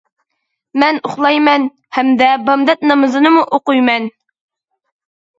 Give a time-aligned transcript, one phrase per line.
[0.83, 1.67] مەن ئۇخلايمەن،
[1.97, 4.09] ھەمدە بامدات نامىزىنىمۇ ئوقۇيمەن.